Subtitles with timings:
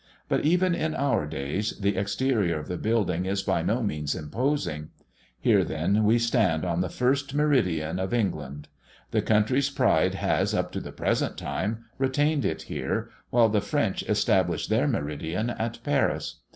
[0.27, 4.89] But even in our days, the exterior of the building is by no means imposing.
[5.39, 8.67] Here, then, we stand on the first meridian of England.
[9.11, 14.01] The country's pride has, up to the present time, retained it here, while the French
[14.09, 16.39] established their meridian at Paris.